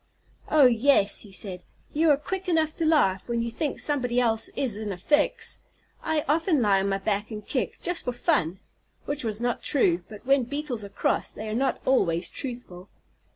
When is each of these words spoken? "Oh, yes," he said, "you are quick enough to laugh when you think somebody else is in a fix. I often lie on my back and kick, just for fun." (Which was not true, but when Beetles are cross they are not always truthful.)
"Oh, 0.49 0.65
yes," 0.65 1.19
he 1.19 1.31
said, 1.31 1.61
"you 1.93 2.09
are 2.09 2.17
quick 2.17 2.49
enough 2.49 2.73
to 2.77 2.87
laugh 2.87 3.27
when 3.27 3.43
you 3.43 3.51
think 3.51 3.79
somebody 3.79 4.19
else 4.19 4.49
is 4.55 4.75
in 4.75 4.91
a 4.91 4.97
fix. 4.97 5.59
I 6.01 6.25
often 6.27 6.59
lie 6.59 6.79
on 6.79 6.89
my 6.89 6.97
back 6.97 7.29
and 7.29 7.45
kick, 7.45 7.79
just 7.81 8.05
for 8.05 8.11
fun." 8.11 8.57
(Which 9.05 9.23
was 9.23 9.39
not 9.39 9.61
true, 9.61 10.03
but 10.09 10.25
when 10.25 10.45
Beetles 10.45 10.83
are 10.83 10.89
cross 10.89 11.31
they 11.33 11.47
are 11.49 11.53
not 11.53 11.81
always 11.85 12.29
truthful.) 12.29 12.89